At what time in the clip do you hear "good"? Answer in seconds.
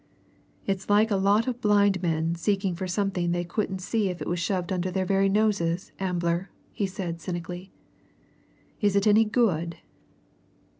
9.25-9.77